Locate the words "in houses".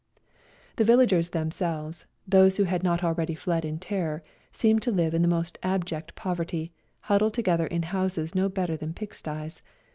7.67-8.33